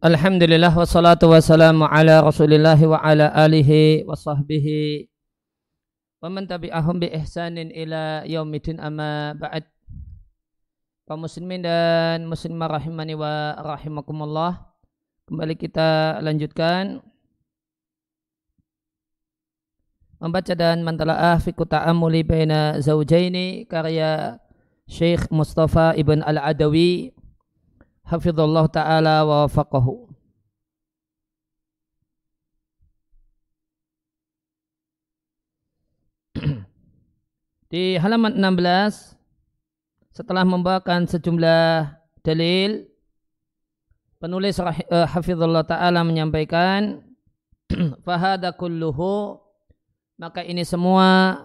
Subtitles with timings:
[0.00, 5.04] Alhamdulillah wassalatu wassalamu ala rasulillahi wa ala alihi wa sahbihi
[6.24, 9.68] wa man tabi'ahum bi ihsanin ila yaumidin amma ba'd.
[11.04, 14.72] Kaum muslimin dan muslimah rahimani wa rahimakumullah
[15.28, 17.04] kembali kita lanjutkan
[20.16, 24.40] membaca dan mentalaah fi ta'amuli baina zaujaini karya
[24.88, 27.19] Syekh Mustafa Ibn Al-Adawi
[28.10, 30.10] hafizallahu taala wa wafaqahu.
[37.70, 39.14] Di halaman 16
[40.10, 41.94] setelah membawakan sejumlah
[42.26, 42.90] dalil
[44.18, 44.74] penulis uh,
[45.06, 47.06] hafizallahu taala menyampaikan
[48.06, 48.50] fahada
[50.18, 51.38] maka ini semua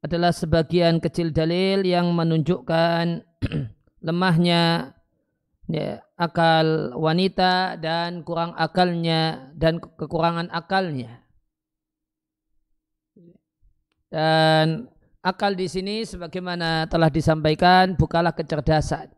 [0.00, 3.22] adalah sebagian kecil dalil yang menunjukkan
[4.08, 4.93] lemahnya
[5.68, 11.24] ya, akal wanita dan kurang akalnya dan kekurangan akalnya.
[14.08, 14.86] Dan
[15.24, 19.10] akal di sini sebagaimana telah disampaikan bukalah kecerdasan.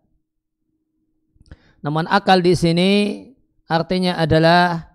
[1.85, 2.91] Namun akal di sini
[3.69, 4.89] artinya adalah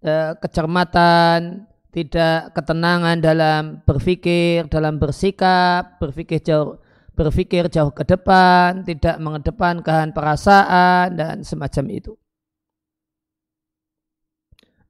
[0.00, 6.80] eh, kecermatan, tidak ketenangan dalam berpikir, dalam bersikap, berpikir jauh
[7.22, 12.12] berpikir jauh ke depan, tidak mengedepankan perasaan dan semacam itu.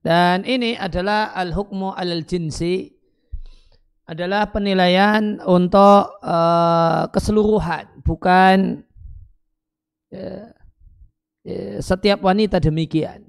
[0.02, 2.90] Dan ini adalah al-hukmu al-jinsi
[4.08, 8.82] adalah penilaian untuk uh, keseluruhan, bukan
[10.10, 10.50] uh,
[11.78, 13.22] setiap wanita demikian.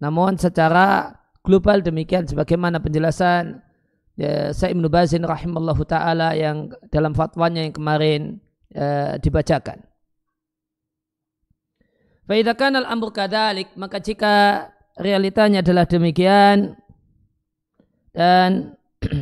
[0.00, 1.12] Namun secara
[1.44, 3.60] global demikian sebagaimana penjelasan
[4.18, 8.20] ya, Sa'ib Ibn Bazin rahimallahu taala yang dalam fatwanya yang kemarin
[8.74, 9.82] uh, dibacakan.
[12.24, 14.66] Faidakan al-amr kadalik, maka jika
[14.96, 16.72] realitanya adalah demikian
[18.16, 18.80] dan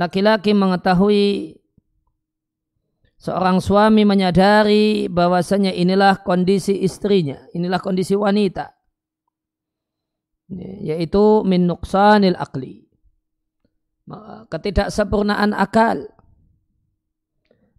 [0.00, 1.60] laki-laki mengetahui
[3.20, 8.72] seorang suami menyadari bahwasanya inilah kondisi istrinya, inilah kondisi wanita
[10.84, 12.83] yaitu min nuqsanil akli
[14.52, 16.04] ketidaksempurnaan akal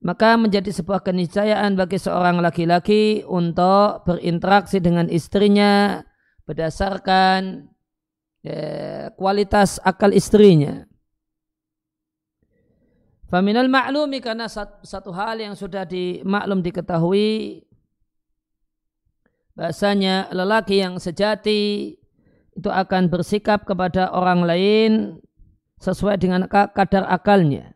[0.06, 6.06] maka menjadi sebuah keniscayaan bagi seorang laki-laki untuk berinteraksi dengan istrinya
[6.46, 7.66] berdasarkan
[8.46, 10.85] ya, kualitas akal istrinya.
[13.25, 17.66] Faminal maklumi karena satu hal yang sudah dimaklum diketahui
[19.58, 21.97] bahasanya lelaki yang sejati
[22.53, 25.18] itu akan bersikap kepada orang lain
[25.85, 27.75] sesuai dengan kadar akalnya.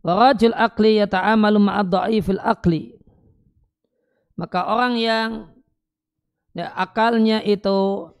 [0.00, 1.92] Warajul akli yata'amalu ma'ad
[2.40, 2.94] akli.
[4.38, 5.28] Maka orang yang
[6.54, 8.12] ya, akalnya itu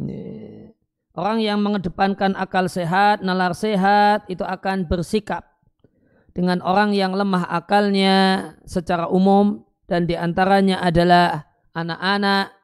[0.00, 0.72] ya,
[1.14, 5.44] orang yang mengedepankan akal sehat, nalar sehat itu akan bersikap
[6.32, 8.16] dengan orang yang lemah akalnya
[8.64, 12.56] secara umum dan di antaranya adalah anak-anak,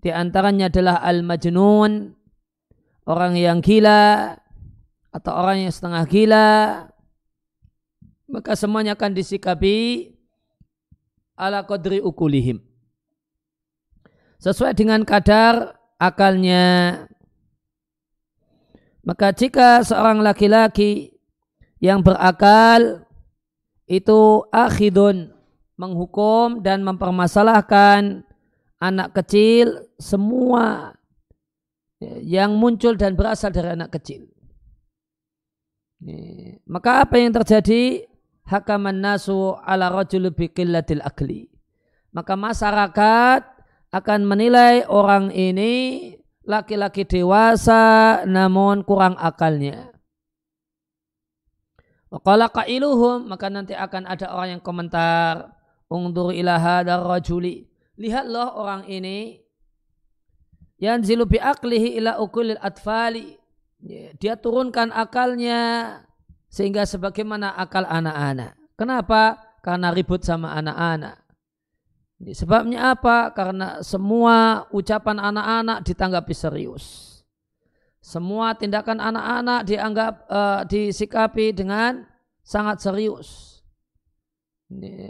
[0.00, 2.19] di antaranya adalah al-majnun,
[3.10, 4.38] orang yang gila
[5.10, 6.50] atau orang yang setengah gila
[8.30, 10.14] maka semuanya akan disikapi
[11.34, 12.62] ala qadri ukulihim
[14.40, 17.06] sesuai dengan kadar akalnya.
[19.04, 21.12] Maka jika seorang laki-laki
[21.80, 23.04] yang berakal
[23.88, 25.32] itu akhidun
[25.76, 28.24] menghukum dan mempermasalahkan
[28.76, 30.96] anak kecil semua
[32.00, 34.24] yang muncul dan berasal dari anak kecil.
[36.64, 38.08] Maka apa yang terjadi?
[38.48, 41.46] Hakaman nasu ala rajul biqillatil akli.
[42.10, 43.42] Maka masyarakat
[43.94, 49.94] akan menilai orang ini laki-laki dewasa namun kurang akalnya.
[52.10, 55.54] Wakala kailuhum maka nanti akan ada orang yang komentar
[55.86, 57.70] ungdur ilaha dar rajuli.
[57.94, 59.39] Lihatlah orang ini
[60.80, 63.36] yanzilu bi aklihi ila ukulil atfali.
[64.20, 65.60] Dia turunkan akalnya
[66.50, 68.58] sehingga sebagaimana akal anak-anak.
[68.76, 69.40] Kenapa?
[69.60, 71.20] Karena ribut sama anak-anak.
[72.20, 73.32] Sebabnya apa?
[73.32, 76.84] Karena semua ucapan anak-anak ditanggapi serius.
[78.00, 82.04] Semua tindakan anak-anak dianggap uh, disikapi dengan
[82.44, 83.60] sangat serius.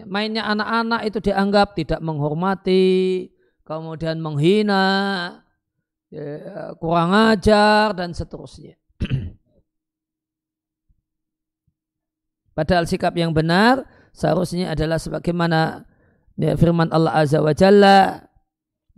[0.07, 3.29] Mainnya anak-anak itu dianggap tidak menghormati
[3.67, 4.83] kemudian menghina
[6.83, 8.75] kurang ajar dan seterusnya.
[12.57, 15.87] Padahal sikap yang benar seharusnya adalah sebagaimana
[16.37, 18.27] ya, firman Allah Azza wa Jalla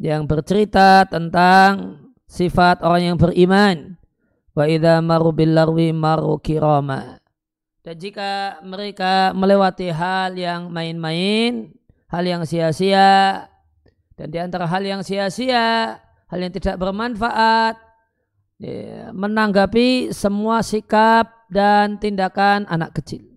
[0.01, 4.01] yang bercerita tentang sifat orang yang beriman.
[4.53, 7.23] Wa idza maru bil larwi maru kirama.
[7.83, 11.73] Dan jika mereka melewati hal yang main-main,
[12.11, 13.47] hal yang sia-sia,
[14.15, 15.99] dan di antara hal yang sia-sia,
[16.33, 17.77] hal yang tidak bermanfaat,
[18.57, 23.29] ya, menanggapi semua sikap dan tindakan anak kecil.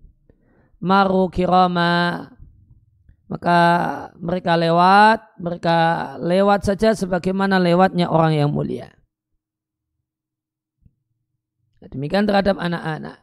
[0.80, 2.32] Maru kirama,
[3.28, 3.60] maka
[4.16, 5.76] mereka lewat, mereka
[6.24, 8.88] lewat saja sebagaimana lewatnya orang yang mulia.
[11.86, 13.22] Demikian terhadap anak-anak.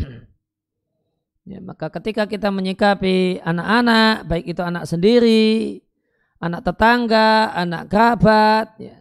[1.50, 5.83] ya, maka ketika kita menyikapi anak-anak, baik itu anak sendiri,
[6.44, 9.00] anak tetangga, anak kerabat, ya,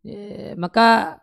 [0.00, 1.20] ya, maka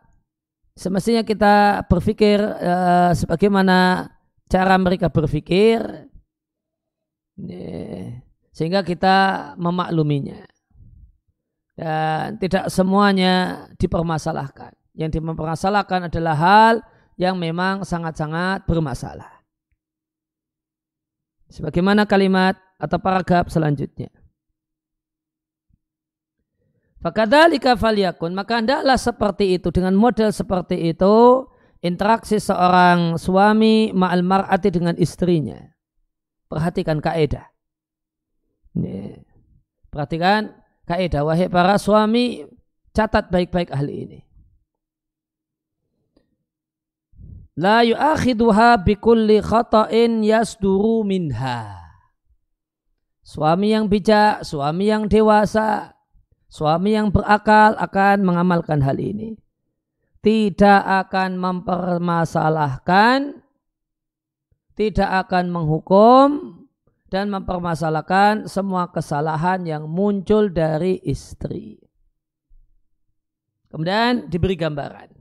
[0.78, 4.10] semestinya kita berpikir uh, sebagaimana
[4.46, 5.82] cara mereka berpikir,
[7.42, 8.22] ya,
[8.54, 9.18] sehingga kita
[9.58, 10.46] memakluminya.
[11.76, 14.72] Dan tidak semuanya dipermasalahkan.
[14.96, 16.74] Yang dipermasalahkan adalah hal
[17.20, 19.44] yang memang sangat-sangat bermasalah.
[21.52, 24.08] Sebagaimana kalimat atau paragraf selanjutnya.
[27.06, 28.34] Fakadhalika falyakun.
[28.34, 29.70] Maka hendaklah seperti itu.
[29.70, 31.46] Dengan model seperti itu.
[31.86, 35.62] Interaksi seorang suami ma'al mar'ati dengan istrinya.
[36.50, 37.46] Perhatikan kaedah.
[39.94, 40.50] Perhatikan
[40.90, 41.22] kaedah.
[41.22, 42.42] Wahai para suami.
[42.90, 44.26] Catat baik-baik hal ini.
[47.56, 51.86] La yu'akhiduha bikulli khata'in yasduru minha.
[53.24, 55.95] Suami yang bijak, suami yang dewasa,
[56.56, 59.36] suami yang berakal akan mengamalkan hal ini.
[60.24, 63.44] Tidak akan mempermasalahkan,
[64.80, 66.28] tidak akan menghukum,
[67.12, 71.78] dan mempermasalahkan semua kesalahan yang muncul dari istri.
[73.70, 75.12] Kemudian diberi gambaran.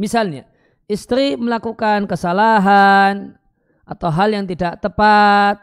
[0.00, 0.48] Misalnya,
[0.88, 3.36] istri melakukan kesalahan
[3.84, 5.60] atau hal yang tidak tepat,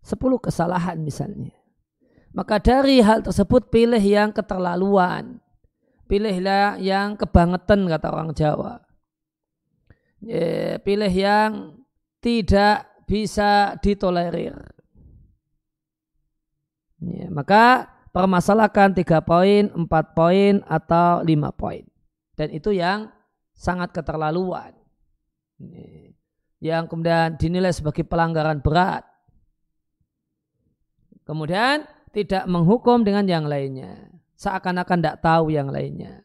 [0.00, 1.63] sepuluh kesalahan misalnya.
[2.34, 5.38] Maka dari hal tersebut pilih yang keterlaluan.
[6.10, 8.82] Pilihlah yang kebangetan kata orang Jawa.
[10.82, 11.78] Pilih yang
[12.18, 14.58] tidak bisa ditolerir.
[17.30, 21.86] Maka permasalahkan tiga poin, empat poin, atau lima poin.
[22.34, 23.14] Dan itu yang
[23.54, 24.74] sangat keterlaluan.
[26.58, 29.06] Yang kemudian dinilai sebagai pelanggaran berat.
[31.24, 34.08] Kemudian tidak menghukum dengan yang lainnya.
[34.38, 36.22] Seakan-akan tidak tahu yang lainnya.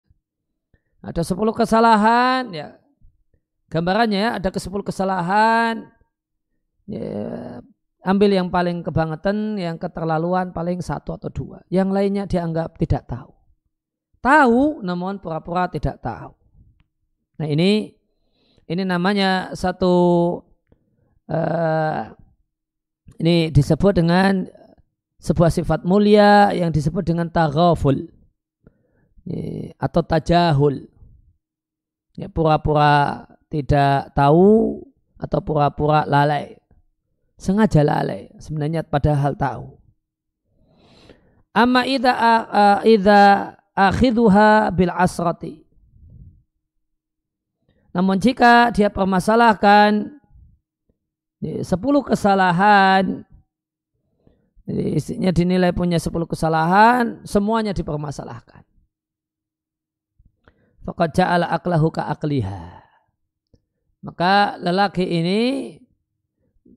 [1.01, 2.79] Ada 10 kesalahan, ya
[3.69, 5.87] gambarannya ya, ada ke 10 kesalahan,
[6.89, 7.61] ya,
[8.03, 11.57] ambil yang paling kebangetan, yang keterlaluan paling satu atau dua.
[11.69, 13.31] Yang lainnya dianggap tidak tahu.
[14.19, 16.35] Tahu namun pura-pura tidak tahu.
[17.39, 17.95] Nah ini
[18.67, 19.95] ini namanya satu
[21.31, 22.01] uh,
[23.19, 24.43] ini disebut dengan
[25.19, 28.07] sebuah sifat mulia yang disebut dengan taghaful
[29.77, 30.87] atau tajahul.
[32.15, 34.83] Ya, pura-pura tidak tahu
[35.19, 36.59] atau pura-pura lalai.
[37.39, 39.79] Sengaja lalai, sebenarnya padahal tahu.
[41.55, 42.11] Amma idza
[42.83, 43.21] idza
[43.75, 45.69] akhidhuha bil asrati
[47.89, 50.21] namun jika dia permasalahkan
[51.65, 53.25] sepuluh kesalahan,
[54.69, 58.61] jadi istrinya dinilai punya sepuluh kesalahan, semuanya dipermasalahkan.
[60.85, 62.85] Fakat ja'ala aklahu akliha.
[64.05, 65.41] Maka lelaki ini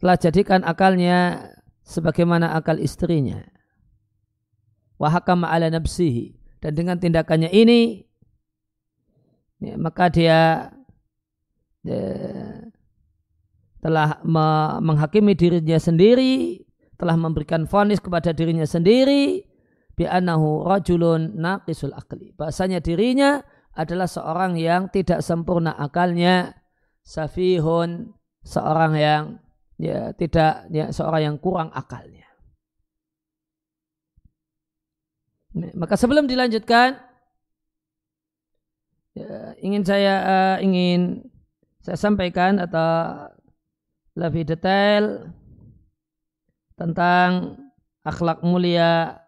[0.01, 1.53] telah jadikan akalnya
[1.85, 3.45] sebagaimana akal istrinya.
[4.97, 6.33] Wahakama ala nafsihi.
[6.65, 8.09] Dan dengan tindakannya ini,
[9.61, 10.73] ya, maka dia
[13.83, 14.23] telah
[14.81, 16.62] menghakimi dirinya sendiri,
[17.03, 19.43] telah memberikan vonis kepada dirinya sendiri,
[19.99, 22.31] bi'anahu rajulun naqisul akli.
[22.39, 23.43] Bahasanya dirinya
[23.75, 26.55] adalah seorang yang tidak sempurna akalnya,
[27.03, 28.15] safihun,
[28.47, 29.23] seorang yang
[29.83, 32.31] ya tidak ya, seorang yang kurang akalnya.
[35.75, 37.03] Maka sebelum dilanjutkan,
[39.19, 41.27] ya, ingin saya uh, ingin
[41.83, 43.27] saya sampaikan atau
[44.15, 45.35] lebih detail
[46.83, 47.55] tentang
[48.03, 49.23] akhlak mulia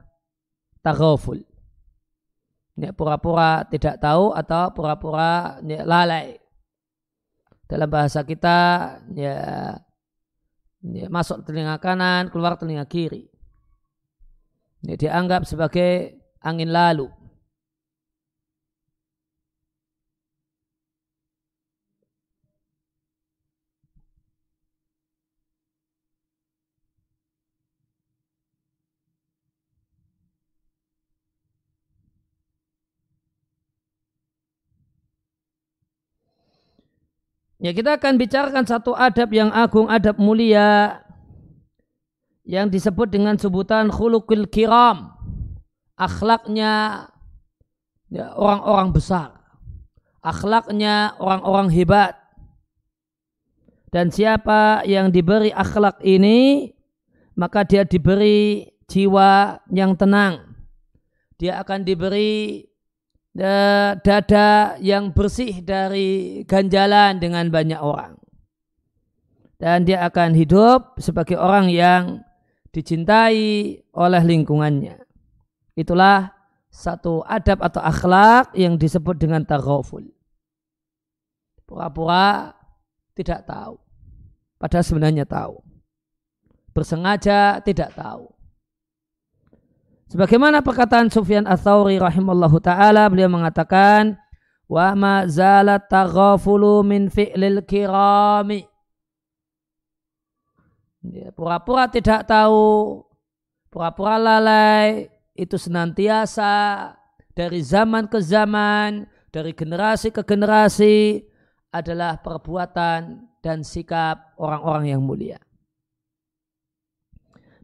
[0.82, 1.38] taghaful.
[2.75, 6.34] Ini pura-pura tidak tahu atau pura-pura lalai.
[7.70, 8.58] Dalam bahasa kita
[9.14, 9.38] ya,
[10.82, 13.30] ya masuk telinga kanan, keluar telinga kiri.
[14.82, 17.06] Ini dianggap sebagai angin lalu.
[37.64, 41.00] Ya kita akan bicarakan satu adab yang agung, adab mulia
[42.44, 45.16] yang disebut dengan sebutan khulukul kiram.
[45.97, 47.09] Akhlaknya
[48.12, 49.40] ya, orang-orang besar.
[50.21, 52.21] Akhlaknya orang-orang hebat.
[53.88, 56.68] Dan siapa yang diberi akhlak ini,
[57.33, 60.52] maka dia diberi jiwa yang tenang.
[61.40, 62.61] Dia akan diberi
[63.34, 68.14] dada yang bersih dari ganjalan dengan banyak orang.
[69.58, 72.22] Dan dia akan hidup sebagai orang yang
[72.74, 74.98] dicintai oleh lingkungannya.
[75.78, 76.34] Itulah
[76.74, 80.02] satu adab atau akhlak yang disebut dengan taghaful.
[81.64, 82.50] Pura-pura
[83.14, 83.78] tidak tahu.
[84.58, 85.62] Padahal sebenarnya tahu.
[86.74, 88.33] Bersengaja tidak tahu.
[90.14, 94.14] Sebagaimana perkataan Sufyan Ats-Tsauri rahimallahu taala beliau mengatakan
[94.71, 98.62] wa ma zalat taghafulu min fi'lil kirami.
[101.35, 103.02] Pura-pura tidak tahu,
[103.75, 106.94] pura-pura lalai itu senantiasa
[107.35, 111.26] dari zaman ke zaman, dari generasi ke generasi
[111.75, 115.42] adalah perbuatan dan sikap orang-orang yang mulia.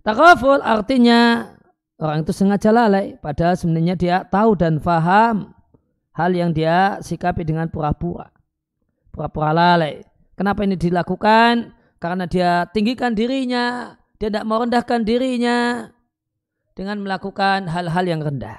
[0.02, 1.54] Taghaful artinya
[2.00, 5.52] Orang itu sengaja lalai, padahal sebenarnya dia tahu dan faham
[6.16, 8.32] hal yang dia sikapi dengan pura-pura.
[9.12, 10.00] Pura-pura lalai.
[10.32, 11.76] Kenapa ini dilakukan?
[12.00, 15.92] Karena dia tinggikan dirinya, dia tidak merendahkan dirinya
[16.72, 18.56] dengan melakukan hal-hal yang rendah.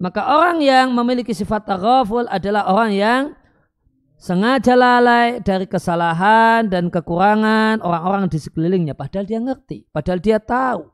[0.00, 3.22] Maka orang yang memiliki sifat taghaful adalah orang yang
[4.20, 8.92] sengaja lalai dari kesalahan dan kekurangan orang-orang di sekelilingnya.
[8.92, 10.84] Padahal dia ngerti padahal dia tahu.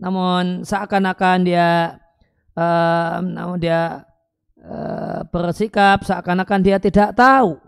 [0.00, 2.00] Namun seakan-akan dia
[2.56, 4.02] uh, namun dia
[4.64, 7.60] uh, bersikap seakan-akan dia tidak tahu.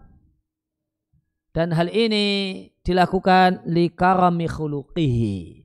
[1.52, 5.64] Dan hal ini dilakukan li karami khuluqihi.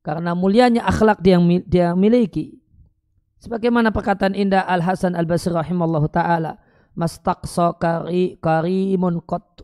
[0.00, 2.60] Karena mulianya akhlak dia yang dia miliki.
[3.40, 6.60] Sebagaimana perkataan indah Al Hasan Al Basri rahimallahu taala
[6.98, 9.62] mastaqsa kari karimun kot.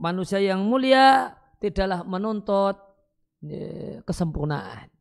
[0.00, 2.76] Manusia yang mulia tidaklah menuntut
[4.04, 4.92] kesempurnaan.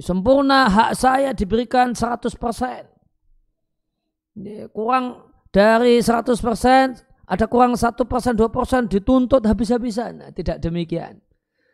[0.00, 2.30] Sempurna hak saya diberikan 100%.
[4.70, 6.30] Kurang dari 100%
[7.30, 10.12] ada kurang 1% 2% dituntut habis-habisan.
[10.18, 11.20] Nah, tidak demikian.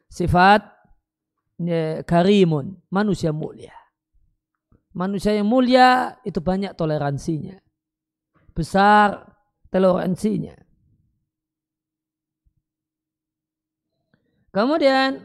[0.09, 0.64] Sifat
[2.09, 3.76] karimun, manusia mulia.
[4.96, 7.60] Manusia yang mulia itu banyak toleransinya.
[8.56, 9.28] Besar
[9.68, 10.56] toleransinya.
[14.56, 15.20] Kemudian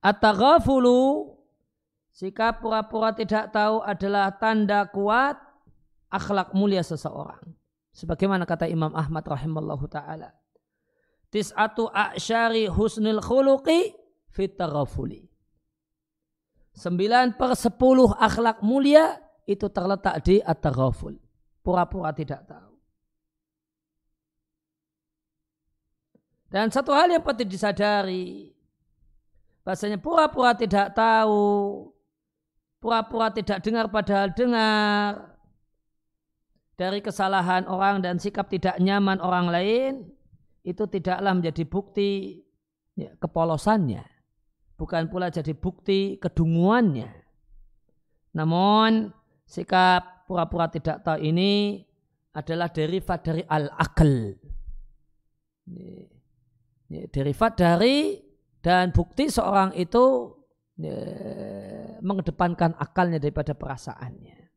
[0.00, 1.36] at-taghafulu
[2.08, 5.36] sikap pura-pura tidak tahu adalah tanda kuat
[6.10, 7.44] akhlak mulia seseorang.
[7.92, 10.32] Sebagaimana kata Imam Ahmad rahimallahu taala.
[11.30, 13.94] Tis'atu a'syari husnul khuluqi
[14.32, 15.29] fit taghafuli.
[16.70, 21.18] Sembilan per sepuluh akhlak mulia itu terletak di at-taghaful.
[21.60, 22.74] Pura-pura tidak tahu.
[26.50, 28.50] Dan satu hal yang patut disadari,
[29.62, 31.86] bahasanya pura-pura tidak tahu,
[32.82, 35.38] pura-pura tidak dengar padahal dengar,
[36.74, 39.92] dari kesalahan orang dan sikap tidak nyaman orang lain,
[40.66, 42.42] itu tidaklah menjadi bukti
[42.98, 44.19] ya, kepolosannya
[44.80, 47.12] bukan pula jadi bukti kedunguannya.
[48.32, 49.12] Namun
[49.44, 51.84] sikap pura-pura tidak tahu ini
[52.32, 54.40] adalah derivat dari al-akal.
[56.88, 58.16] Derivat dari
[58.64, 60.32] dan bukti seorang itu
[62.00, 64.48] mengedepankan akalnya daripada perasaannya.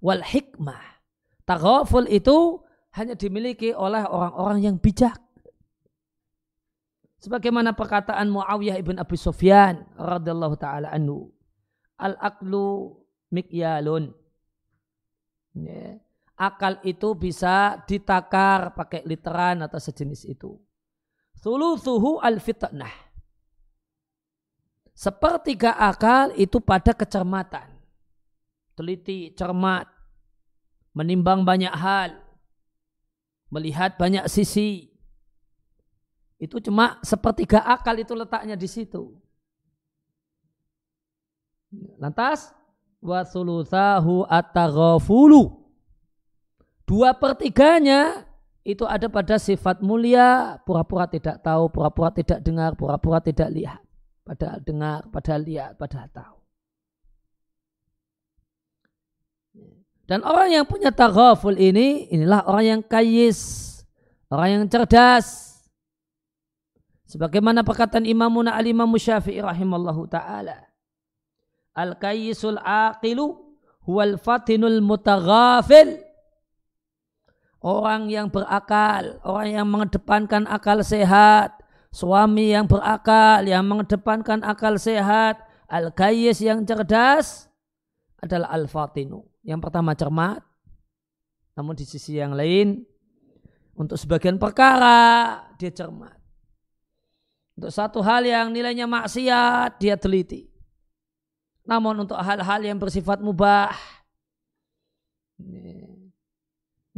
[0.00, 1.04] Wal hikmah.
[1.44, 2.64] Taghaful itu
[2.96, 5.20] hanya dimiliki oleh orang-orang yang bijak.
[7.20, 11.28] Sebagaimana perkataan Muawiyah ibn Abi Sufyan radhiyallahu taala anhu.
[12.00, 12.96] Al-aqlu
[13.28, 14.08] mikyalun.
[15.52, 16.00] Ya.
[16.40, 20.56] Akal itu bisa ditakar pakai literan atau sejenis itu.
[21.44, 23.12] Thuluthuhu al-fitnah.
[24.96, 27.68] Sepertiga akal itu pada kecermatan.
[28.72, 29.84] Teliti, cermat,
[30.96, 32.16] menimbang banyak hal,
[33.52, 34.89] melihat banyak sisi,
[36.40, 39.12] Itu cuma sepertiga akal itu letaknya di situ.
[42.00, 42.56] Lantas
[43.04, 44.56] wa sulusahu at
[46.88, 48.24] Dua pertiganya
[48.64, 53.80] itu ada pada sifat mulia, pura-pura tidak tahu, pura-pura tidak dengar, pura-pura tidak lihat.
[54.24, 56.36] Padahal dengar, padahal lihat, padahal tahu.
[60.10, 63.38] Dan orang yang punya taghaful ini, inilah orang yang kayis,
[64.26, 65.49] orang yang cerdas.
[67.10, 70.62] Sebagaimana perkataan Imamuna al-Imam Syafi'i rahimallahu ta'ala.
[71.74, 73.34] Al-kayisul aqilu
[73.82, 76.06] huwal fatinul mutaghafil.
[77.60, 81.58] Orang yang berakal, orang yang mengedepankan akal sehat,
[81.90, 87.50] suami yang berakal, yang mengedepankan akal sehat, al-kayis yang cerdas
[88.22, 90.40] adalah al-fatinu yang pertama cermat,
[91.58, 92.86] namun di sisi yang lain
[93.74, 96.19] untuk sebagian perkara dia cermat.
[97.60, 100.48] Untuk satu hal yang nilainya maksiat dia teliti.
[101.68, 103.76] Namun untuk hal-hal yang bersifat mubah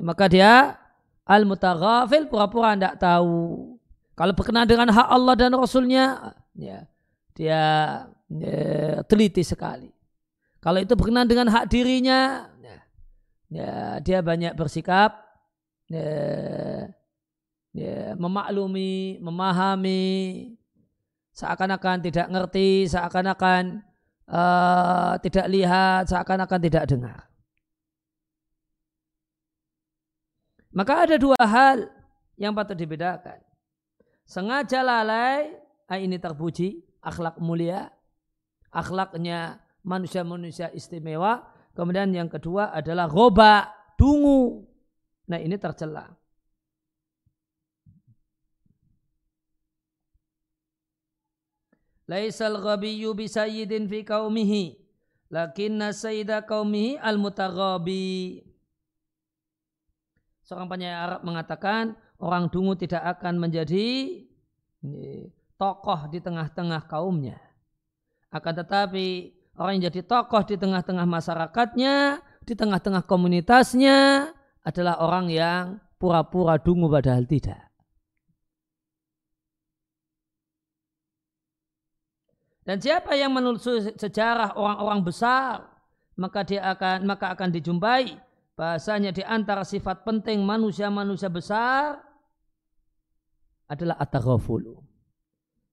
[0.03, 0.79] maka dia
[1.27, 3.75] al-mutaghafil pura-pura tidak tahu.
[4.14, 6.87] Kalau berkenaan dengan hak Allah dan Rasulnya ya,
[7.35, 7.62] dia
[8.31, 9.90] ya, teliti sekali.
[10.62, 12.79] Kalau itu berkenan dengan hak dirinya, ya,
[13.51, 15.27] ya dia banyak bersikap
[15.90, 16.07] ya,
[17.73, 20.55] ya, memaklumi, memahami,
[21.33, 23.81] seakan-akan tidak ngerti, seakan-akan
[24.29, 27.21] uh, tidak lihat, seakan-akan tidak dengar.
[30.73, 31.85] Maka ada dua hal
[32.41, 33.41] yang patut dibedakan.
[34.25, 35.53] Sengaja lalai,
[35.85, 37.93] ah, ini terpuji, akhlak mulia,
[38.73, 41.45] akhlaknya manusia-manusia istimewa.
[41.77, 43.69] Kemudian yang kedua adalah roba,
[44.01, 44.65] dungu.
[45.29, 46.09] Nah ini tercela.
[52.12, 54.77] Laisal ghabiyyu bisayyidin fi qaumihi
[55.33, 58.44] lakinna sayyida qaumihi al-mutaghabi.
[60.44, 64.20] Seorang penyair Arab mengatakan orang dungu tidak akan menjadi
[65.57, 67.40] tokoh di tengah-tengah kaumnya.
[68.29, 74.33] Akan tetapi Orang yang jadi tokoh di tengah-tengah masyarakatnya, di tengah-tengah komunitasnya
[74.64, 77.72] adalah orang yang pura-pura dungu padahal tidak.
[82.62, 85.66] Dan siapa yang menelusuri sejarah orang-orang besar,
[86.14, 88.14] maka dia akan maka akan dijumpai
[88.55, 91.98] bahasanya di antara sifat penting manusia-manusia besar
[93.66, 94.12] adalah at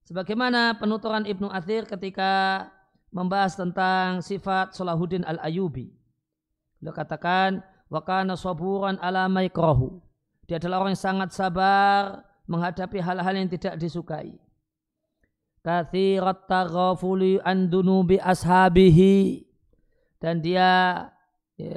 [0.09, 2.65] Sebagaimana penuturan Ibnu Athir ketika
[3.13, 5.93] membahas tentang sifat Salahuddin Al-Ayubi.
[6.81, 10.01] Beliau katakan, wa kana saburan ala maikrahu.
[10.49, 14.33] Dia adalah orang yang sangat sabar menghadapi hal-hal yang tidak disukai.
[15.59, 19.43] Kathirat taghafuli an dunubi ashabihi.
[20.19, 21.07] Dan dia
[21.55, 21.75] ya,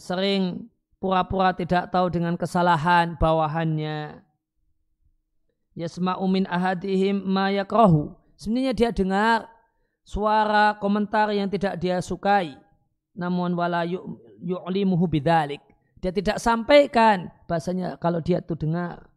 [0.00, 0.68] sering
[1.00, 4.20] pura-pura tidak tahu dengan kesalahan bawahannya.
[5.74, 8.14] Yasma'u min ahadihim ma yakrahu.
[8.38, 9.48] Sebenarnya dia dengar
[10.04, 12.52] suara komentar yang tidak dia sukai
[13.16, 13.88] namun wala
[14.44, 15.64] yu'limuhu bidzalik
[16.04, 19.08] dia tidak sampaikan bahasanya kalau dia itu dengar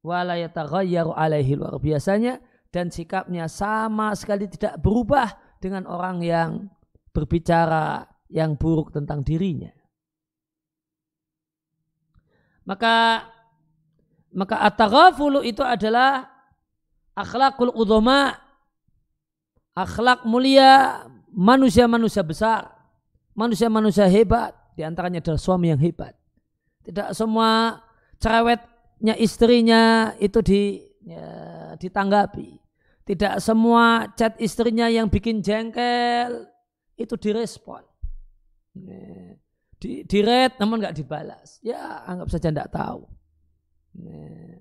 [0.00, 6.50] wala yataghayyaru alaihi luar biasanya dan sikapnya sama sekali tidak berubah dengan orang yang
[7.12, 9.72] berbicara yang buruk tentang dirinya
[12.68, 13.24] maka
[14.28, 14.76] maka at
[15.48, 16.28] itu adalah
[17.16, 18.36] akhlakul udhama
[19.78, 21.02] akhlak mulia
[21.32, 22.66] manusia-manusia besar,
[23.38, 26.18] manusia-manusia hebat, di antaranya adalah suami yang hebat.
[26.82, 27.78] Tidak semua
[28.18, 30.60] cerewetnya istrinya itu di,
[31.08, 31.28] ya,
[31.80, 32.60] ditanggapi.
[33.08, 36.44] Tidak semua chat istrinya yang bikin jengkel
[37.00, 37.80] itu direspon.
[38.76, 39.32] Ya,
[39.80, 41.56] di, di red namun nggak dibalas.
[41.64, 43.08] Ya anggap saja tidak tahu.
[43.96, 44.60] Ya,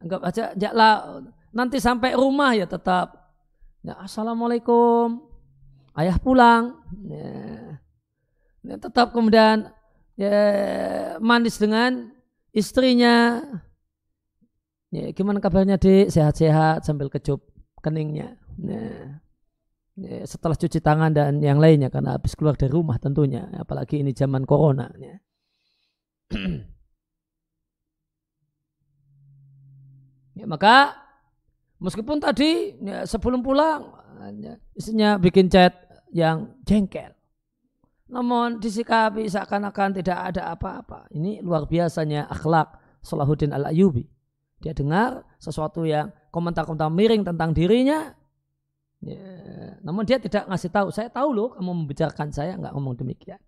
[0.00, 1.20] anggap aja ya lah
[1.52, 3.26] nanti sampai rumah ya tetap
[3.86, 5.22] Ya, Assalamualaikum.
[5.94, 6.74] Ayah pulang.
[7.06, 7.78] Ya.
[8.66, 9.70] Ya, tetap kemudian
[10.18, 10.34] ya,
[11.22, 12.10] manis dengan
[12.50, 13.38] istrinya.
[14.96, 16.08] Ya, gimana kabarnya dik?
[16.08, 17.44] Sehat-sehat sambil kecup
[17.84, 18.40] keningnya.
[18.56, 19.20] Ya.
[19.96, 23.52] Ya, setelah cuci tangan dan yang lainnya karena habis keluar dari rumah tentunya.
[23.60, 24.88] Apalagi ini zaman corona.
[24.96, 25.20] Ya.
[30.40, 31.06] ya, maka
[31.76, 33.92] Meskipun tadi ya, sebelum pulang
[34.40, 35.76] ya, istrinya bikin chat
[36.08, 37.12] yang jengkel.
[38.08, 41.10] Namun disikapi seakan-akan tidak ada apa-apa.
[41.12, 44.08] Ini luar biasanya akhlak Salahuddin al-Ayubi.
[44.60, 48.12] Dia dengar sesuatu yang komentar-komentar miring tentang dirinya.
[49.04, 49.20] Ya,
[49.84, 50.88] namun dia tidak ngasih tahu.
[50.88, 53.40] Saya tahu loh kamu membicarakan saya nggak ngomong demikian.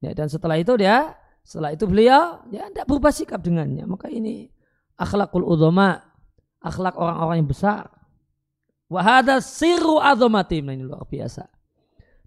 [0.00, 3.84] Ya, dan setelah itu dia, setelah itu beliau ya tidak berubah sikap dengannya.
[3.88, 4.48] Maka ini
[4.96, 6.00] akhlakul udhama,
[6.60, 7.88] akhlak orang-orang yang besar.
[8.90, 10.66] Wahada siru azomatim.
[10.66, 11.46] Nah, ini luar biasa.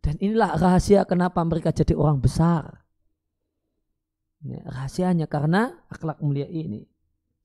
[0.04, 2.84] Dan inilah rahasia kenapa mereka jadi orang besar.
[4.44, 6.93] Ya, rahasianya karena akhlak mulia ini.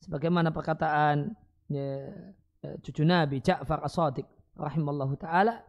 [0.04, 1.34] Sebagaimana perkataan
[1.66, 2.10] ya,
[2.62, 5.62] ya, cucu Nabi Ja'far as-Sadiq rahimallahu taala,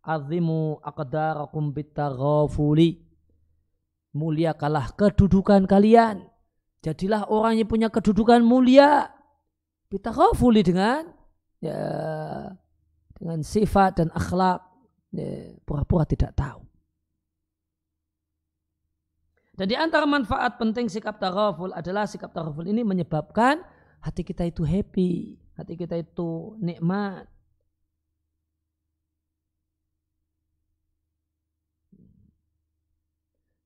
[0.00, 3.04] "Azimu aqdarakum bitaghafuli."
[4.14, 6.22] Muliakalah kedudukan kalian.
[6.84, 9.10] Jadilah orang yang punya kedudukan mulia.
[9.90, 11.10] Bitaghafuli dengan
[11.58, 11.80] ya
[13.14, 14.62] dengan sifat dan akhlak
[15.10, 16.62] ya, pura-pura tidak tahu.
[19.54, 23.62] Dan di antara manfaat penting sikap taraful adalah sikap taraful ini menyebabkan
[24.04, 27.24] hati kita itu happy, hati kita itu nikmat.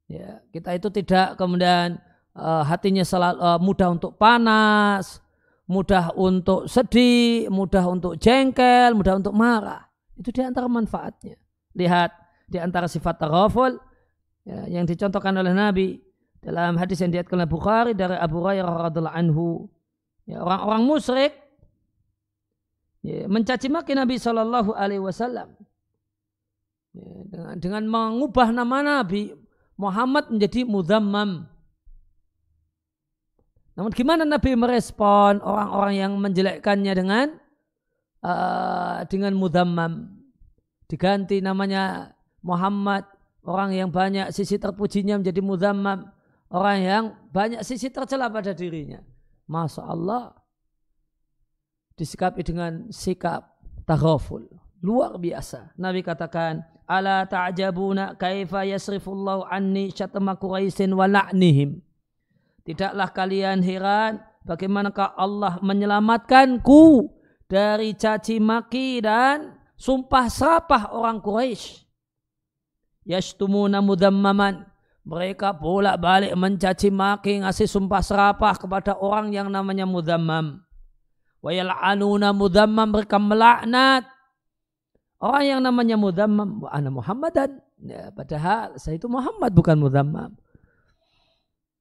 [0.08, 2.00] Ya, kita itu tidak kemudian
[2.32, 5.20] uh, hatinya selalu uh, mudah untuk panas,
[5.68, 9.84] mudah untuk sedih, mudah untuk jengkel, mudah untuk marah.
[10.16, 11.36] Itu di antara manfaatnya.
[11.76, 12.10] Lihat
[12.48, 13.76] di antara sifat taraful
[14.48, 16.00] ya, yang dicontohkan oleh Nabi
[16.40, 19.68] dalam hadis yang diatkan oleh Bukhari dari Abu Hurairah radhiallahu anhu.
[20.28, 21.32] Ya, orang-orang musyrik.
[23.00, 25.56] Ya, mencaci maki Nabi Shallallahu Alaihi Wasallam.
[26.92, 29.32] Ya, dengan, dengan mengubah nama Nabi
[29.78, 31.46] Muhammad menjadi mudammam
[33.78, 37.26] namun gimana Nabi merespon orang-orang yang menjelekkannya dengan
[38.26, 40.18] uh, dengan mudammam
[40.90, 42.10] diganti namanya
[42.42, 43.06] Muhammad
[43.46, 46.10] orang yang banyak sisi terpujinya menjadi mudammam
[46.50, 48.98] orang yang banyak sisi tercela pada dirinya
[49.48, 50.36] Masya Allah
[51.96, 53.58] disikapi dengan sikap
[53.88, 54.44] taghaful
[54.84, 61.82] luar biasa Nabi katakan ala ta'jabuna kaifa yasrifullahu anni syatama quraisin wa la'nihim
[62.68, 67.08] Tidaklah kalian heran bagaimanakah Allah menyelamatkanku
[67.48, 71.88] dari caci maki dan sumpah serapah orang Quraisy.
[73.08, 74.68] Yashtumuna mudammaman.
[75.08, 80.60] Mereka bolak-balik mencaci maki ngasih sumpah serapah kepada orang yang namanya mudammam.
[81.40, 84.04] Wa yal'anuna mudammam mereka melaknat
[85.16, 86.60] orang yang namanya mudammam.
[86.60, 87.56] Wa ana Muhammadan.
[87.80, 90.36] Ya, padahal saya itu Muhammad bukan mudammam.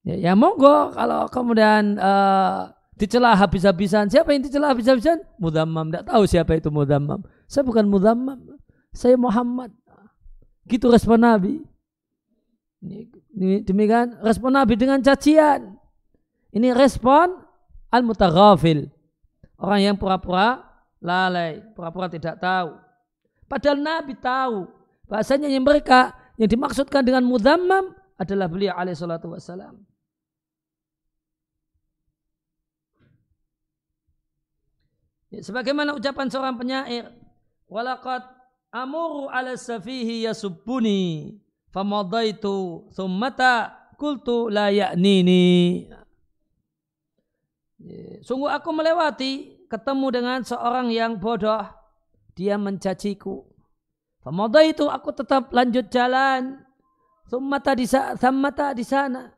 [0.07, 4.07] Ya, ya monggo kalau kemudian uh, dicela habis-habisan.
[4.07, 5.19] Siapa yang dicela habis-habisan?
[5.35, 5.91] Mudammam.
[5.91, 7.19] Tidak tahu siapa itu mudammam.
[7.43, 8.39] Saya bukan mudammam.
[8.95, 9.75] Saya Muhammad.
[10.63, 11.59] Gitu respon Nabi.
[12.81, 15.77] Demikian respon Nabi dengan cacian.
[16.53, 17.41] Ini respon
[17.89, 18.89] al-mutaghafil.
[19.57, 20.61] Orang yang pura-pura
[21.01, 22.77] lalai, pura-pura tidak tahu.
[23.49, 24.69] Padahal Nabi tahu
[25.09, 29.81] bahasanya yang mereka yang dimaksudkan dengan mudammam adalah beliau alaihi salatu wassalam.
[35.27, 37.11] Ya, sebagaimana ucapan seorang penyair,
[37.67, 38.23] walaqad
[38.71, 41.35] amuru ala safihi yasubbuni
[41.77, 43.69] famadaitu thummata
[44.01, 45.85] kultu la ya'nini.
[47.77, 51.61] Ya, sungguh aku melewati ketemu dengan seorang yang bodoh,
[52.33, 53.45] dia mencaciku.
[54.25, 56.65] Famadaitu aku tetap lanjut jalan.
[57.29, 57.85] Thummata di,
[58.17, 59.29] thummata di sana.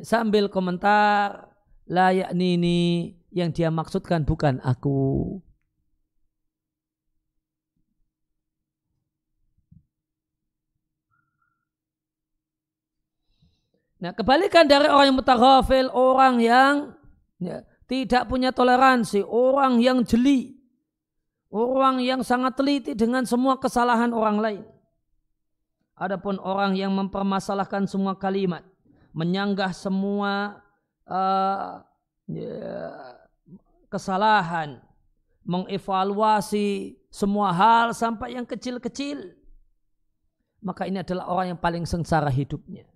[0.00, 1.52] Sambil komentar
[1.86, 5.38] la yaknini yang dia maksudkan bukan aku.
[13.98, 16.94] Nah, kebalikan dari orang yang mutaghafil, orang yang
[17.42, 20.54] ya, tidak punya toleransi, orang yang jeli,
[21.50, 24.64] orang yang sangat teliti dengan semua kesalahan orang lain.
[25.98, 28.62] Adapun orang yang mempermasalahkan semua kalimat,
[29.10, 30.62] menyanggah semua
[31.10, 31.82] uh,
[33.90, 34.78] kesalahan,
[35.42, 39.34] mengevaluasi semua hal sampai yang kecil-kecil,
[40.62, 42.86] maka ini adalah orang yang paling sengsara hidupnya.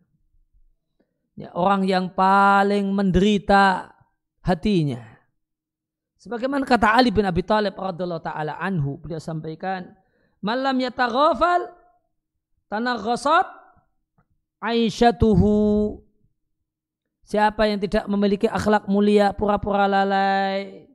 [1.32, 3.88] Ya, orang yang paling menderita
[4.44, 5.00] hatinya.
[6.20, 9.90] Sebagaimana kata Ali bin Abi Thalib radhiyallahu taala anhu, beliau sampaikan,
[10.44, 11.72] "Malam yataghafal
[12.68, 13.48] tanaghasat
[14.62, 15.98] aisyatuhu
[17.22, 20.90] Siapa yang tidak memiliki akhlak mulia, pura-pura lalai,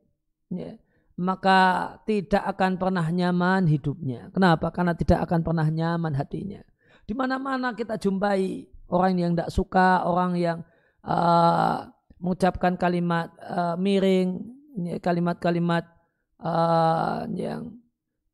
[0.52, 0.76] ya,
[1.17, 4.30] maka tidak akan pernah nyaman hidupnya.
[4.36, 4.69] Kenapa?
[4.69, 6.62] Karena tidak akan pernah nyaman hatinya.
[7.08, 10.60] Di mana-mana kita jumpai orang yang tidak suka, orang yang
[11.04, 14.41] uh, mengucapkan kalimat uh, miring,
[15.02, 15.86] kalimat-kalimat
[16.41, 17.78] uh, yang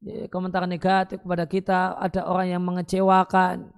[0.04, 3.72] ya, komentar negatif kepada kita, ada orang yang mengecewakan.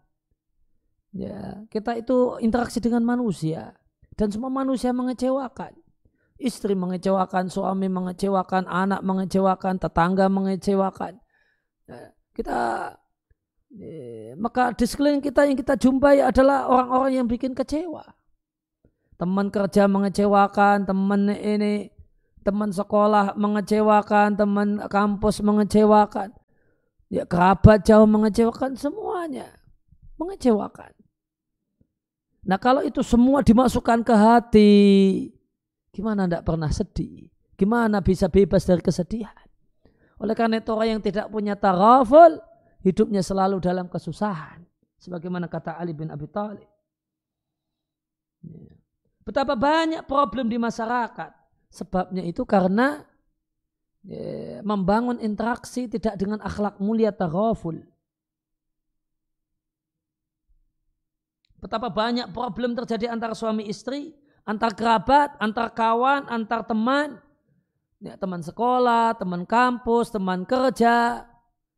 [1.16, 3.72] Ya, kita itu interaksi dengan manusia
[4.20, 5.72] dan semua manusia mengecewakan.
[6.36, 11.16] Istri mengecewakan, suami mengecewakan, anak mengecewakan, tetangga mengecewakan.
[11.88, 12.60] Ya, kita
[12.92, 13.05] ya,
[14.40, 18.04] maka di sekeliling kita yang kita jumpai adalah orang-orang yang bikin kecewa.
[19.16, 21.92] Teman kerja mengecewakan, teman ini
[22.46, 26.30] teman sekolah mengecewakan, teman kampus mengecewakan,
[27.10, 29.50] ya kerabat jauh mengecewakan, semuanya
[30.22, 30.94] mengecewakan.
[32.46, 34.74] Nah kalau itu semua dimasukkan ke hati,
[35.90, 37.34] gimana tidak pernah sedih?
[37.58, 39.48] Gimana bisa bebas dari kesedihan?
[40.22, 42.38] Oleh karena itu orang yang tidak punya taraful,
[42.86, 44.62] hidupnya selalu dalam kesusahan.
[45.02, 46.70] Sebagaimana kata Ali bin Abi Thalib.
[48.46, 48.74] Ya.
[49.26, 51.46] Betapa banyak problem di masyarakat
[51.76, 53.04] Sebabnya itu karena
[54.08, 57.84] ya, membangun interaksi tidak dengan akhlak mulia taraful.
[61.60, 64.16] Betapa banyak problem terjadi antara suami istri,
[64.48, 67.20] antar kerabat, antar kawan, antar teman,
[68.00, 71.28] ya, teman sekolah, teman kampus, teman kerja,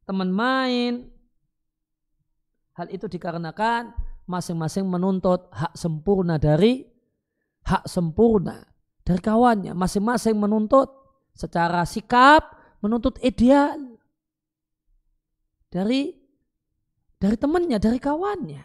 [0.07, 1.11] teman main.
[2.79, 3.91] Hal itu dikarenakan
[4.29, 6.87] masing-masing menuntut hak sempurna dari
[7.67, 8.63] hak sempurna
[9.03, 9.75] dari kawannya.
[9.75, 10.87] Masing-masing menuntut
[11.35, 13.99] secara sikap, menuntut ideal.
[15.67, 16.15] Dari
[17.17, 18.63] dari temannya, dari kawannya.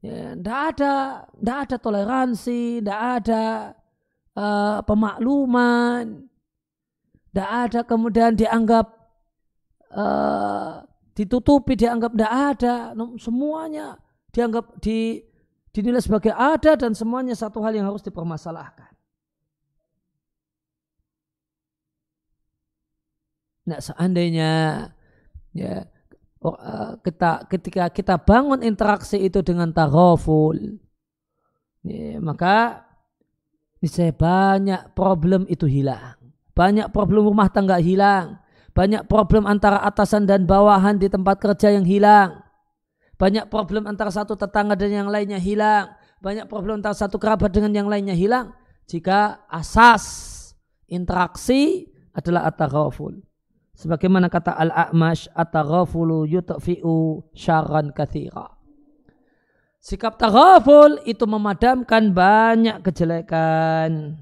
[0.00, 0.94] Ya, ndak ada,
[1.40, 3.44] ndak ada toleransi, ndak ada
[4.36, 6.24] uh, pemakluman,
[7.32, 8.99] ndak ada kemudian dianggap
[9.94, 10.82] uh,
[11.14, 12.74] ditutupi, dianggap ndak ada,
[13.18, 14.00] semuanya
[14.30, 15.22] dianggap di
[15.70, 18.90] dinilai sebagai ada dan semuanya satu hal yang harus dipermasalahkan.
[23.70, 24.50] Nah, seandainya
[25.54, 25.86] ya
[26.42, 30.58] eh, kita ketika kita bangun interaksi itu dengan taraful
[31.86, 32.86] ya, maka
[33.86, 36.18] saya banyak problem itu hilang.
[36.52, 38.42] Banyak problem rumah tangga hilang.
[38.70, 42.38] Banyak problem antara atasan dan bawahan di tempat kerja yang hilang.
[43.20, 45.92] Banyak problem antara satu tetangga dan yang lainnya hilang.
[46.24, 48.56] Banyak problem antara satu kerabat dengan yang lainnya hilang.
[48.88, 50.04] Jika asas
[50.88, 53.22] interaksi adalah at-taraful.
[53.76, 58.52] Sebagaimana kata Al-A'mash, at-taghafulu yutfi'u syarran kathira.
[59.80, 64.20] Sikap taghaful itu memadamkan banyak kejelekan.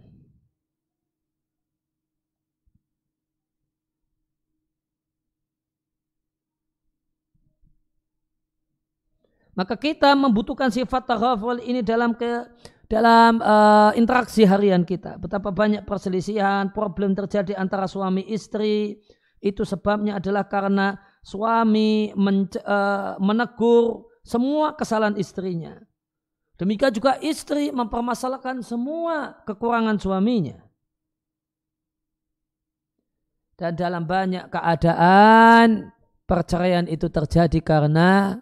[9.59, 12.47] Maka kita membutuhkan sifat taghaful ini dalam ke
[12.87, 15.19] dalam uh, interaksi harian kita.
[15.19, 19.03] Betapa banyak perselisihan, problem terjadi antara suami istri,
[19.43, 20.95] itu sebabnya adalah karena
[21.27, 25.75] suami uh, menegur semua kesalahan istrinya.
[26.55, 30.59] Demikian juga istri mempermasalahkan semua kekurangan suaminya.
[33.59, 35.91] Dan dalam banyak keadaan
[36.31, 38.39] perceraian itu terjadi karena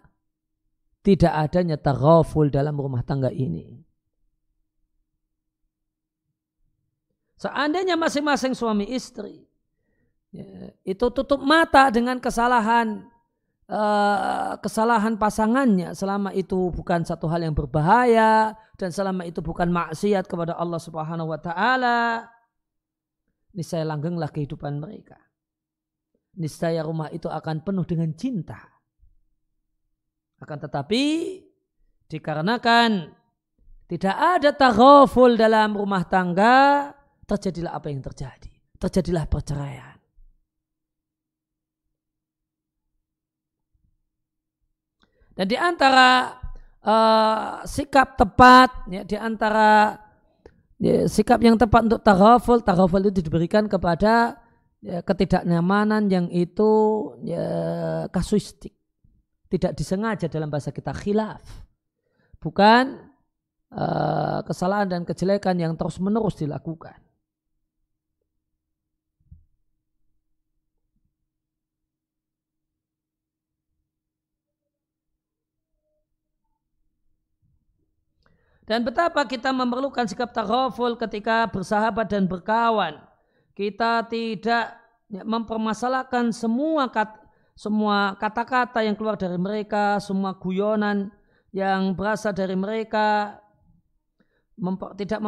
[1.07, 3.79] tidak adanya taraful dalam rumah tangga ini.
[7.39, 9.47] Seandainya masing-masing suami istri
[10.35, 13.07] Ya, itu tutup mata dengan kesalahan
[13.71, 15.95] uh, kesalahan pasangannya.
[15.95, 21.31] Selama itu bukan satu hal yang berbahaya dan selama itu bukan maksiat kepada Allah Subhanahu
[21.31, 22.27] wa taala
[23.55, 25.17] niscaya langgenglah kehidupan mereka.
[26.37, 28.76] Niscaya rumah itu akan penuh dengan cinta
[30.37, 31.03] akan tetapi
[32.07, 33.13] dikarenakan
[33.87, 36.91] tidak ada taghaful dalam rumah tangga
[37.25, 39.97] terjadilah apa yang terjadi terjadilah perceraian
[45.37, 46.33] Dan di antara
[46.81, 49.93] uh, sikap tepat, ya, di antara
[50.81, 54.41] ya, sikap yang tepat untuk taraful, taraful itu diberikan kepada
[54.81, 56.73] ya, ketidaknyamanan yang itu
[57.21, 57.45] ya,
[58.09, 58.73] kasuistik.
[59.47, 61.39] Tidak disengaja dalam bahasa kita khilaf.
[62.37, 62.99] Bukan
[63.71, 66.99] uh, kesalahan dan kejelekan yang terus menerus dilakukan.
[78.67, 82.99] Dan betapa kita memerlukan sikap taraful ketika bersahabat dan berkawan.
[83.55, 84.75] Kita tidak
[85.07, 86.91] mempermasalahkan semua
[87.57, 91.09] semua kata-kata yang keluar dari mereka, semua guyonan
[91.49, 93.41] yang berasal dari mereka.
[94.57, 95.21] memper, tidak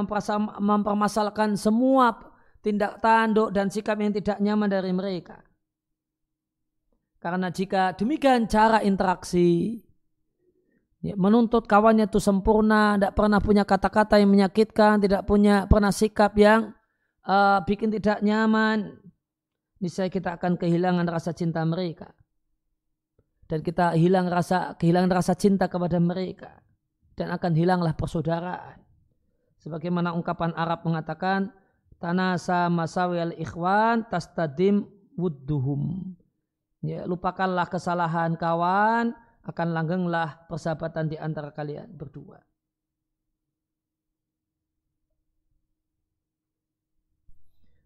[0.58, 2.18] mempermasalahkan semua
[2.66, 5.42] tindak tanduk dan sikap yang tidak nyaman dari mereka.
[7.22, 9.82] Karena jika demikian cara interaksi,
[11.02, 16.34] ya, menuntut kawannya itu sempurna, tidak pernah punya kata-kata yang menyakitkan, tidak punya pernah sikap
[16.34, 16.74] yang
[17.28, 18.98] uh, bikin tidak nyaman,
[19.84, 22.19] niscaya kita akan kehilangan rasa cinta mereka.
[23.50, 26.62] Dan kita hilang rasa kehilangan rasa cinta kepada mereka
[27.18, 28.78] dan akan hilanglah persaudaraan.
[29.60, 31.50] Sebagaimana ungkapan Arab mengatakan,
[31.98, 34.86] tanasa masawil ikhwan tastadim
[35.18, 36.14] wudduhum.
[36.80, 39.12] Ya, lupakanlah kesalahan kawan,
[39.44, 42.40] akan langgenglah persahabatan di antara kalian berdua.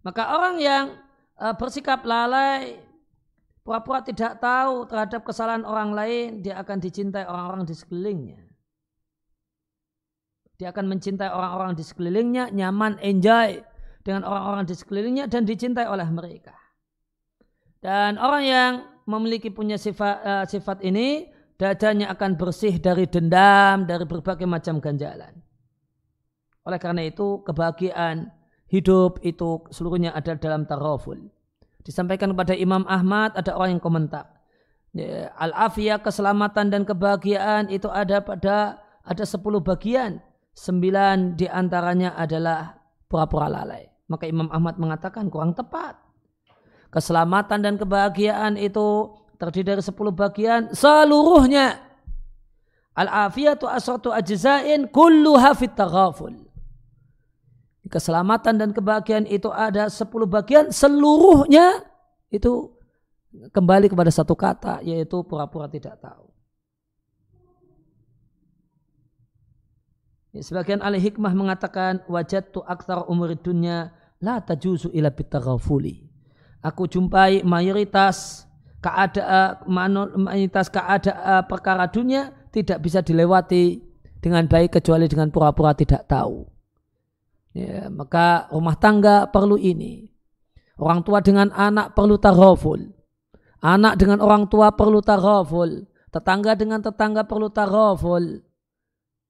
[0.03, 0.85] Maka orang yang
[1.39, 2.75] uh, bersikap lalai,
[3.63, 8.39] pura-pura tidak tahu terhadap kesalahan orang lain, dia akan dicintai orang-orang di sekelilingnya.
[10.59, 13.63] Dia akan mencintai orang-orang di sekelilingnya, nyaman, enjoy
[14.05, 16.53] dengan orang-orang di sekelilingnya dan dicintai oleh mereka.
[17.83, 18.71] Dan orang yang
[19.09, 21.27] memiliki punya sifat uh, sifat ini
[21.59, 25.35] dadanya akan bersih dari dendam, dari berbagai macam ganjalan.
[26.63, 28.31] Oleh karena itu kebahagiaan
[28.71, 31.32] hidup itu seluruhnya ada dalam taraful.
[31.83, 34.31] Disampaikan kepada Imam Ahmad ada orang yang komentar.
[34.95, 40.23] Ya, Al-afiyah keselamatan dan kebahagiaan itu ada pada ada sepuluh bagian.
[40.53, 42.77] Sembilan di antaranya adalah
[43.09, 43.89] pura-pura lalai.
[44.07, 46.03] Maka Imam Ahmad mengatakan kurang tepat
[46.93, 51.81] keselamatan dan kebahagiaan itu terdiri dari sepuluh bagian seluruhnya.
[52.93, 56.42] Al-afiyatu asratu ajzain kulluha fit taghaful.
[57.93, 61.85] Keselamatan dan kebahagiaan itu ada sepuluh bagian seluruhnya
[62.33, 62.73] itu
[63.53, 66.33] kembali kepada satu kata yaitu pura-pura tidak tahu.
[70.33, 76.09] Ya, sebagian ahli hikmah mengatakan wajat tu aktar umur dunia la tajuzu ila bitaghafuli
[76.63, 78.47] aku jumpai mayoritas
[78.79, 79.67] keadaan
[80.15, 83.83] mayoritas keadaan perkara dunia tidak bisa dilewati
[84.23, 86.47] dengan baik kecuali dengan pura-pura tidak tahu.
[87.53, 90.09] Ya, maka rumah tangga perlu ini.
[90.81, 92.89] Orang tua dengan anak perlu tarhaful.
[93.61, 95.85] Anak dengan orang tua perlu tarhaful.
[96.09, 98.41] Tetangga dengan tetangga perlu tarhaful.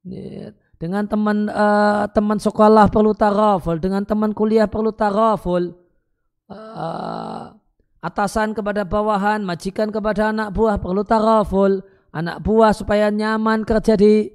[0.07, 3.77] Ya, dengan teman uh, teman sekolah perlu tarhaful.
[3.83, 5.75] Dengan teman kuliah perlu tarhaful
[6.47, 7.55] uh,
[8.03, 11.79] atasan kepada bawahan, majikan kepada anak buah perlu taraful.
[12.13, 14.29] Anak buah supaya nyaman kerja di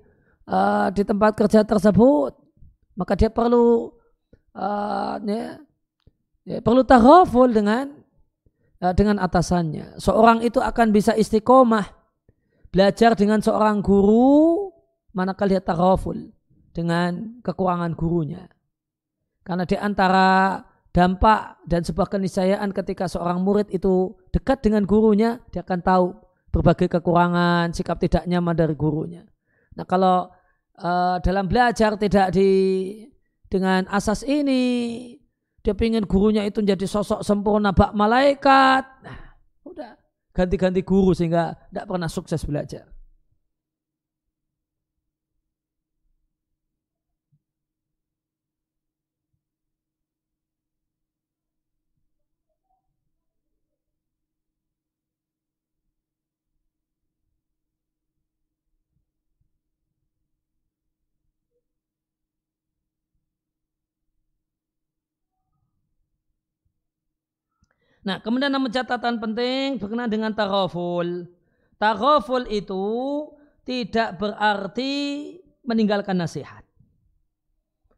[0.51, 2.35] uh, di tempat kerja tersebut,
[2.98, 3.94] maka dia perlu
[4.58, 5.62] uh, ya,
[6.42, 7.94] ya, perlu taraful dengan
[8.82, 10.02] uh, dengan atasannya.
[10.02, 11.87] Seorang itu akan bisa istiqomah
[12.74, 14.74] belajar dengan seorang guru
[15.14, 16.34] manakala dia taraful
[16.74, 18.50] dengan kekurangan gurunya.
[19.46, 20.61] Karena di antara
[20.92, 26.07] dampak dan sebuah keniscayaan ketika seorang murid itu dekat dengan gurunya, dia akan tahu
[26.51, 29.22] berbagai kekurangan, sikap tidak nyaman dari gurunya.
[29.78, 30.28] Nah kalau
[30.83, 32.51] uh, dalam belajar tidak di
[33.49, 35.14] dengan asas ini,
[35.64, 39.97] dia ingin gurunya itu menjadi sosok sempurna bak malaikat, nah udah
[40.33, 42.87] ganti-ganti guru sehingga tidak pernah sukses belajar.
[68.09, 71.28] Nah, kemudian nama catatan penting berkenaan dengan taraful.
[71.76, 72.88] Taraful itu
[73.68, 74.92] tidak berarti
[75.61, 76.64] meninggalkan nasihat.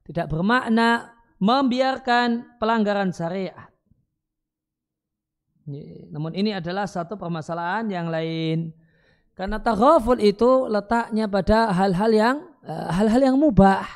[0.03, 3.71] Tidak bermakna membiarkan pelanggaran syariat.
[6.11, 8.75] Namun ini adalah satu permasalahan yang lain.
[9.39, 12.37] Karena taraful itu letaknya pada hal-hal yang
[12.67, 13.87] eh, hal-hal yang mubah.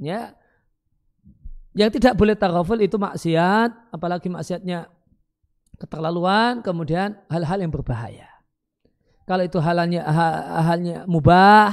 [0.00, 0.39] Ya,
[1.80, 4.92] yang tidak boleh taraful itu maksiat, apalagi maksiatnya
[5.80, 8.28] keterlaluan, kemudian hal-hal yang berbahaya.
[9.24, 10.04] Kalau itu halnya
[10.60, 11.72] halnya mubah,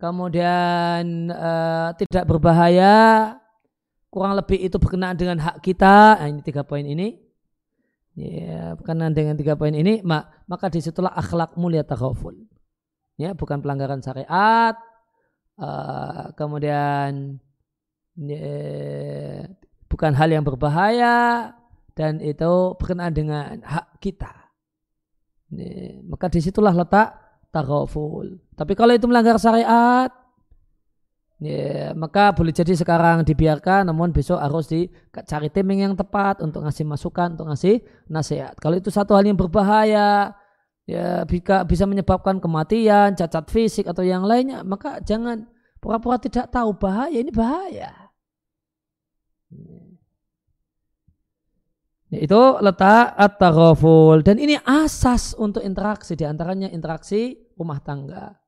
[0.00, 3.36] kemudian uh, tidak berbahaya,
[4.08, 6.24] kurang lebih itu berkenaan dengan hak kita.
[6.24, 7.20] Nah, ini tiga poin ini.
[8.16, 10.00] Ya, berkenaan dengan tiga poin ini,
[10.48, 12.32] maka di situlah akhlak mulia taraful.
[13.20, 14.78] Ya, bukan pelanggaran syariat,
[15.60, 17.42] uh, kemudian
[19.90, 21.50] bukan hal yang berbahaya
[21.94, 24.30] dan itu berkenaan dengan hak kita.
[26.06, 27.14] Maka di situlah letak
[27.54, 28.42] taraful.
[28.58, 30.10] Tapi kalau itu melanggar syariat,
[31.42, 36.86] Ya, maka boleh jadi sekarang dibiarkan, namun besok harus dicari timing yang tepat untuk ngasih
[36.86, 38.54] masukan, untuk ngasih nasihat.
[38.56, 40.32] Kalau itu satu hal yang berbahaya,
[40.86, 41.26] ya
[41.66, 45.44] bisa menyebabkan kematian, cacat fisik atau yang lainnya, maka jangan
[45.82, 48.03] pura-pura tidak tahu bahaya ini bahaya.
[52.14, 53.42] Ya, itu letak at
[54.22, 56.14] dan ini asas untuk interaksi.
[56.14, 58.38] Di antaranya interaksi rumah tangga.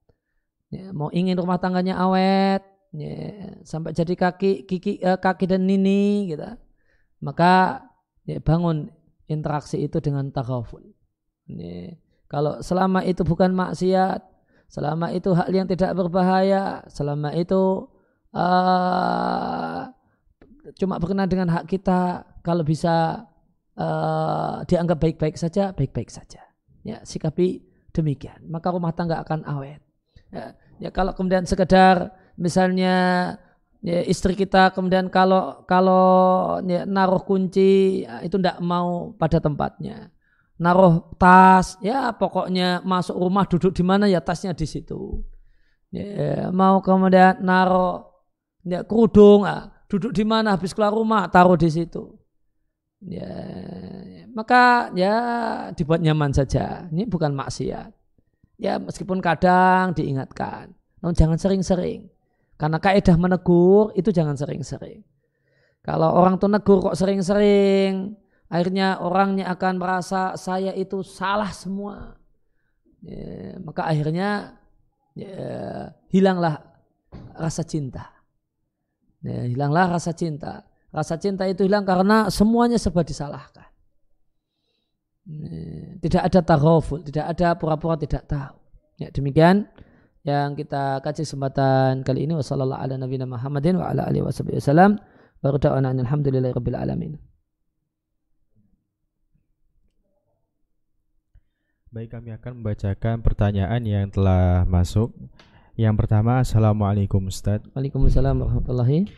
[0.70, 2.62] Ya, mau ingin rumah tangganya awet,
[2.94, 6.46] ya, sampai jadi kaki kiki uh, kaki dan nini gitu.
[7.22, 7.82] Maka
[8.22, 8.90] ya, bangun
[9.26, 10.82] interaksi itu dengan taghaful.
[11.50, 11.98] Ya,
[12.30, 14.22] kalau selama itu bukan maksiat
[14.66, 17.86] selama itu hal yang tidak berbahaya selama itu
[18.34, 19.86] uh,
[20.74, 23.26] cuma berkenaan dengan hak kita kalau bisa
[23.78, 26.42] uh, dianggap baik-baik saja baik-baik saja.
[26.82, 27.62] Ya sikapi
[27.94, 28.44] demikian.
[28.50, 29.80] Maka rumah tangga akan awet.
[30.34, 32.94] Ya, ya kalau kemudian sekedar misalnya
[33.80, 40.10] ya, istri kita kemudian kalau kalau ya, naruh kunci ya, itu tidak mau pada tempatnya.
[40.56, 45.20] Naruh tas ya pokoknya masuk rumah duduk di mana ya tasnya di situ.
[45.92, 48.08] Ya, mau kemudian naruh
[48.66, 50.54] ya, kerudung ah, duduk di mana?
[50.54, 52.14] Habis keluar rumah taruh di situ.
[53.04, 53.28] Ya
[54.32, 55.16] maka ya
[55.72, 56.88] dibuat nyaman saja.
[56.92, 57.90] Ini bukan maksiat.
[58.56, 60.72] Ya meskipun kadang diingatkan.
[61.00, 62.08] Namun jangan sering-sering.
[62.56, 65.04] Karena kaidah menegur itu jangan sering-sering.
[65.84, 68.16] Kalau orang tuh negur kok sering-sering,
[68.48, 72.16] akhirnya orangnya akan merasa saya itu salah semua.
[73.04, 74.56] Ya, maka akhirnya
[75.12, 76.64] ya, hilanglah
[77.36, 78.15] rasa cinta.
[79.24, 80.66] Ya, hilanglah rasa cinta.
[80.92, 83.68] Rasa cinta itu hilang karena semuanya serba disalahkan.
[85.26, 88.56] Ya, tidak ada taroful, tidak ada pura-pura tidak tahu.
[88.96, 89.68] Ya, demikian
[90.26, 94.98] yang kita kaji kesempatan kali ini wasallallahu ala nabiyina Muhammadin wa ala alihi wasallam
[95.38, 97.14] wa da'wana alhamdulillahi rabbil alamin
[101.94, 105.16] Baik kami akan membacakan pertanyaan yang telah masuk.
[105.76, 109.12] Yang pertama Assalamualaikum Ustaz Waalaikumsalam warahmatullahi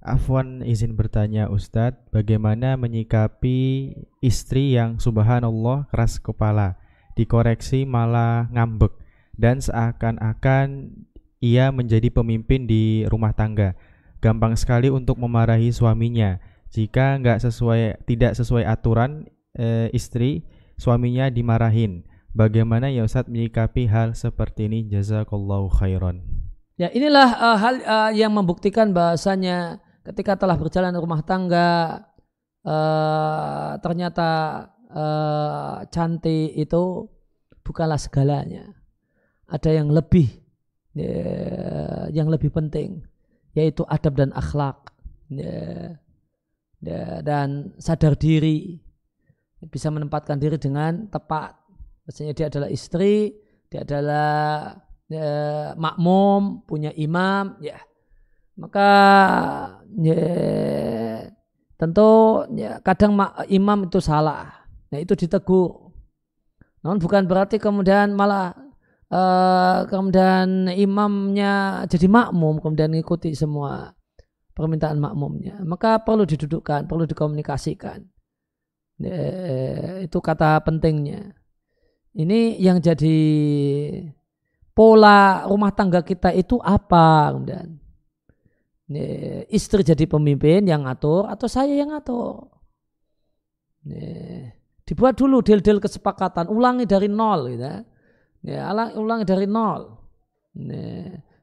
[0.00, 3.92] Afwan izin bertanya Ustadz, bagaimana menyikapi
[4.24, 6.80] istri yang subhanallah keras kepala,
[7.14, 8.90] dikoreksi malah ngambek,
[9.36, 10.96] dan seakan-akan
[11.38, 13.78] ia menjadi pemimpin di rumah tangga.
[14.18, 16.42] Gampang sekali untuk memarahi suaminya.
[16.74, 20.42] Jika nggak sesuai, tidak sesuai aturan e, istri,
[20.80, 22.02] suaminya dimarahin.
[22.32, 24.88] Bagaimana ya Ustadz menyikapi hal seperti ini?
[24.88, 26.24] Jazakallahu khairan.
[26.80, 32.00] Ya inilah uh, hal uh, yang membuktikan bahasanya ketika telah berjalan rumah tangga
[32.64, 34.30] uh, ternyata
[34.88, 37.06] uh, cantik itu
[37.62, 38.74] bukanlah segalanya
[39.46, 40.26] ada yang lebih
[40.96, 43.04] ya, yang lebih penting
[43.52, 44.90] yaitu adab dan akhlak
[45.28, 45.94] ya,
[46.80, 48.80] ya, dan sadar diri
[49.70, 51.61] bisa menempatkan diri dengan tepat
[52.04, 53.42] maksudnya dia adalah istri
[53.72, 54.76] dia adalah
[55.08, 57.80] ya, makmum punya imam ya.
[58.60, 58.90] Maka
[59.96, 60.20] ya,
[61.80, 62.12] tentu
[62.52, 63.16] ya, kadang
[63.48, 64.68] imam itu salah.
[64.92, 65.88] Nah itu ditegur.
[66.84, 68.52] Namun bukan berarti kemudian malah
[69.08, 73.96] uh, kemudian imamnya jadi makmum kemudian mengikuti semua
[74.52, 75.64] permintaan makmumnya.
[75.64, 78.04] Maka perlu didudukkan perlu dikomunikasikan.
[80.04, 81.32] Itu kata pentingnya
[82.16, 83.18] ini yang jadi
[84.72, 87.68] pola rumah tangga kita itu apa kemudian
[89.48, 92.48] istri jadi pemimpin yang ngatur atau saya yang ngatur
[94.84, 97.80] dibuat dulu deal-deal kesepakatan ulangi dari nol gitu ya
[98.42, 100.02] Ya, ulang dari nol.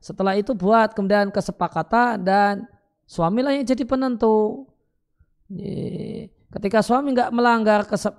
[0.04, 2.68] Setelah itu buat kemudian kesepakatan dan
[3.08, 4.68] suamilah yang jadi penentu.
[6.52, 8.12] Ketika suami nggak melanggar kesep,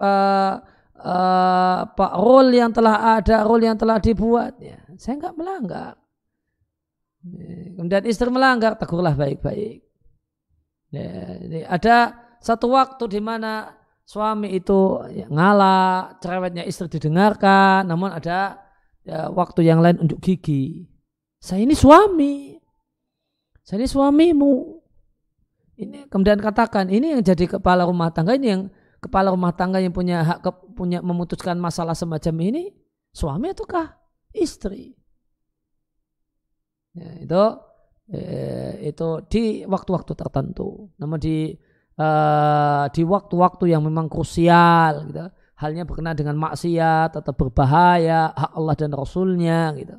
[1.00, 5.94] uh, pak role yang telah ada, role yang telah dibuat, ya, saya nggak melanggar.
[7.76, 9.84] Kemudian istri melanggar, tegurlah baik-baik.
[10.90, 11.08] Ya,
[11.68, 13.76] ada satu waktu di mana
[14.08, 18.58] suami itu ya, ngalah, cerewetnya istri didengarkan, namun ada
[19.04, 20.88] ya, waktu yang lain unjuk gigi.
[21.40, 22.56] Saya ini suami.
[23.64, 24.54] Saya ini suamimu.
[25.80, 28.62] Ini kemudian katakan ini yang jadi kepala rumah tangga ini yang
[29.00, 32.64] kepala rumah tangga yang punya hak ke, punya memutuskan masalah semacam ini
[33.10, 33.96] suami ataukah
[34.36, 34.94] istri?
[36.94, 37.44] Ya, itu
[38.12, 40.92] eh, itu di waktu-waktu tertentu.
[41.00, 41.54] Namun di
[41.98, 45.26] uh, di waktu-waktu yang memang krusial gitu
[45.60, 49.96] halnya berkenaan dengan maksiat atau berbahaya hak Allah dan Rasulnya gitu.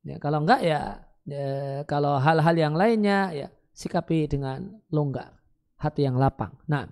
[0.00, 5.36] Ya, kalau enggak ya ya, kalau hal-hal yang lainnya ya sikapi dengan longgar,
[5.76, 6.56] hati yang lapang.
[6.72, 6.88] Nah,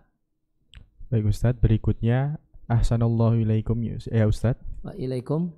[1.09, 2.36] baik Ustadz, berikutnya
[2.68, 4.61] ahsanallahu ilaikum ya Ustadz.
[4.84, 5.50] Waalaikum.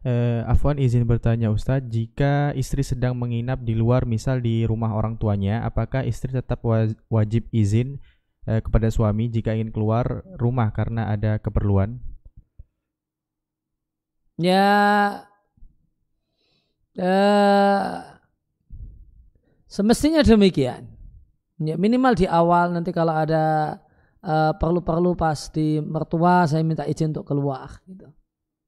[0.00, 5.20] Eh, Afwan izin bertanya Ustadz, jika istri sedang menginap di luar misal di rumah orang
[5.20, 6.64] tuanya, apakah istri tetap
[7.12, 8.00] wajib izin
[8.48, 12.00] eh, kepada suami jika ingin keluar rumah karena ada keperluan?
[14.40, 15.28] Ya,
[16.96, 17.92] eh,
[19.68, 20.88] semestinya demikian.
[21.60, 23.89] Ya, minimal di awal nanti kalau ada eh,
[24.56, 27.80] perlu-perlu uh, pas di mertua saya minta izin untuk keluar.
[27.88, 28.08] Gitu.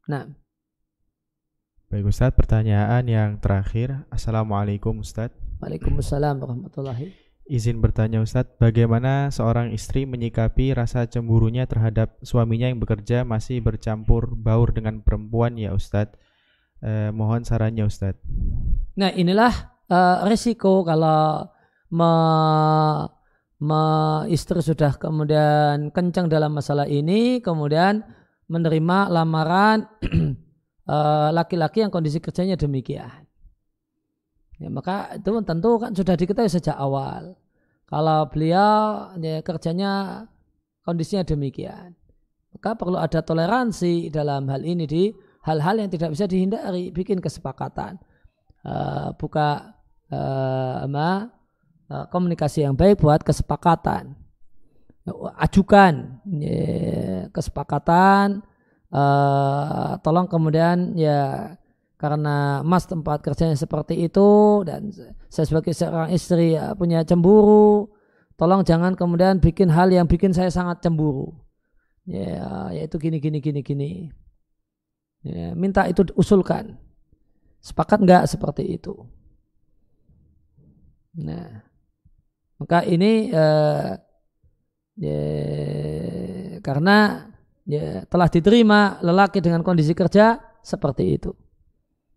[0.09, 0.28] Nah.
[1.92, 4.09] Baik Ustadz, pertanyaan yang terakhir.
[4.09, 5.36] Assalamualaikum Ustadz.
[5.61, 13.26] Waalaikumsalam warahmatullahi Izin bertanya Ustadz, bagaimana seorang istri menyikapi rasa cemburunya terhadap suaminya yang bekerja
[13.26, 16.16] masih bercampur baur dengan perempuan ya Ustadz?
[16.82, 18.22] Eh, mohon sarannya Ustadz.
[18.94, 21.50] Nah inilah uh, risiko kalau
[21.90, 22.11] me,
[24.26, 28.02] istri sudah kemudian kencang dalam masalah ini, kemudian
[28.50, 29.86] menerima lamaran
[30.82, 33.22] Eh, laki-laki yang kondisi kerjanya demikian.
[34.58, 37.38] Ya, maka itu tentu kan sudah diketahui sejak awal.
[37.86, 40.26] Kalau beliau ya, kerjanya
[40.82, 41.94] kondisinya demikian,
[42.50, 45.14] maka perlu ada toleransi dalam hal ini di
[45.46, 46.90] hal-hal yang tidak bisa dihindari.
[46.90, 48.02] Bikin kesepakatan,
[48.66, 49.78] uh, buka
[50.10, 51.30] uh, uh,
[52.12, 54.14] komunikasi yang baik buat kesepakatan.
[55.34, 58.47] Ajukan ya, kesepakatan
[58.95, 61.59] uh, tolong kemudian ya
[61.99, 64.95] karena mas tempat kerjanya seperti itu dan
[65.26, 67.90] saya sebagai seorang istri ya, punya cemburu
[68.38, 71.34] tolong jangan kemudian bikin hal yang bikin saya sangat cemburu.
[72.07, 73.90] Ya yaitu gini gini gini gini.
[75.22, 76.74] Ya, minta itu usulkan.
[77.62, 79.07] Sepakat nggak seperti itu?
[81.14, 81.72] Nah
[82.62, 83.98] maka ini uh,
[84.94, 85.22] ya,
[86.62, 87.26] karena
[87.66, 91.34] ya, telah diterima lelaki dengan kondisi kerja seperti itu.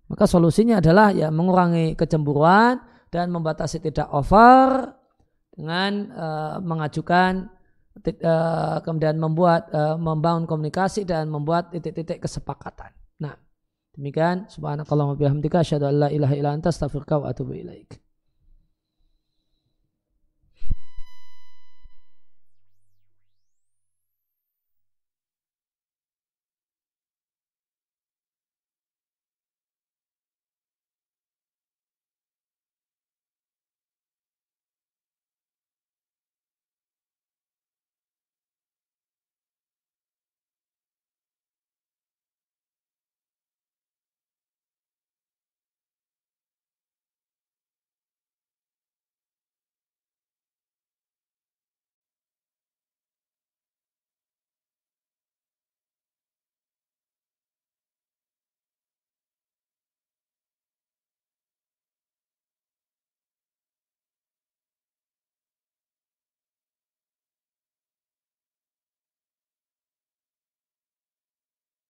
[0.05, 2.77] Maka solusinya adalah ya mengurangi kecemburuan
[3.09, 4.93] dan membatasi tidak over
[5.49, 7.49] dengan uh, mengajukan
[8.21, 12.93] uh, kemudian membuat uh, membangun komunikasi dan membuat titik-titik kesepakatan.
[13.17, 13.33] Nah,
[13.97, 18.04] demikian subhanakallahumma bihamdika asyhadu an la ilaha illa anta astaghfiruka wa atubu ilaik.